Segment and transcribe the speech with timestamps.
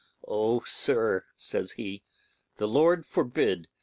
[0.27, 2.01] 'Oh, sir,' says he,
[2.57, 3.67] 'the Lord forbid!